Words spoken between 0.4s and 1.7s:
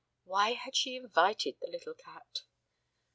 had she invited the